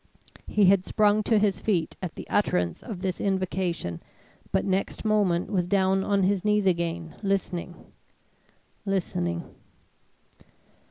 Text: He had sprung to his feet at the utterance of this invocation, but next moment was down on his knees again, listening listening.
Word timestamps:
He 0.47 0.65
had 0.65 0.83
sprung 0.83 1.21
to 1.25 1.37
his 1.37 1.59
feet 1.59 1.95
at 2.01 2.15
the 2.15 2.27
utterance 2.27 2.81
of 2.81 3.03
this 3.03 3.21
invocation, 3.21 4.01
but 4.51 4.65
next 4.65 5.05
moment 5.05 5.51
was 5.51 5.67
down 5.67 6.03
on 6.03 6.23
his 6.23 6.43
knees 6.43 6.65
again, 6.65 7.13
listening 7.21 7.75
listening. 8.83 9.43